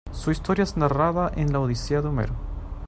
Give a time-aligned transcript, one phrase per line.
[0.11, 2.33] Su historia es narrada en la "Odisea" de Homero.